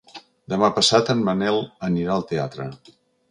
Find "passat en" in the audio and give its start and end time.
0.77-1.21